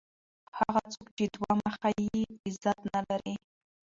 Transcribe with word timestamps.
هغه 0.57 0.81
څوک 0.93 1.07
چي 1.17 1.25
دوه 1.35 1.51
مخی 1.63 1.93
يي؛ 2.13 2.23
عزت 2.45 2.77
نه 2.93 3.01
لري. 3.09 3.33